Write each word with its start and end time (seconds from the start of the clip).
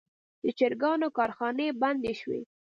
د 0.43 0.45
چرګانو 0.57 1.07
کارخانې 1.17 1.67
بندې 1.81 2.13
شوي. 2.21 2.41